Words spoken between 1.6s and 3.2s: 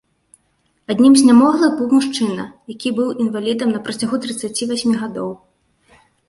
быў мужчына, які быў